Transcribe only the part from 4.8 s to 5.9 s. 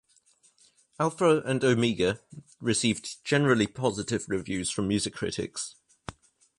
music critics.